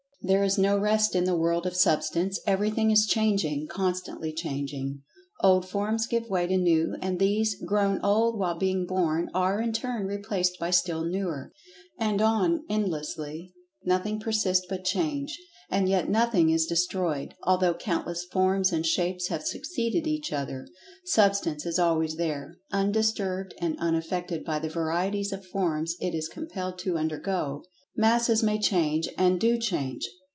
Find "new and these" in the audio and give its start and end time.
6.57-7.55